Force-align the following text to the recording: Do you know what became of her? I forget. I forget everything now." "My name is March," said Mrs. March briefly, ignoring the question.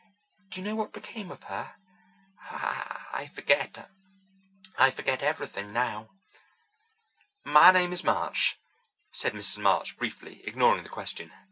Do 0.49 0.59
you 0.59 0.65
know 0.65 0.73
what 0.75 0.93
became 0.93 1.29
of 1.29 1.43
her? 1.43 1.75
I 2.49 3.29
forget. 3.35 3.91
I 4.79 4.89
forget 4.89 5.21
everything 5.21 5.73
now." 5.73 6.09
"My 7.45 7.69
name 7.69 7.93
is 7.93 8.03
March," 8.03 8.59
said 9.11 9.33
Mrs. 9.33 9.59
March 9.59 9.95
briefly, 9.99 10.41
ignoring 10.47 10.81
the 10.81 10.89
question. 10.89 11.31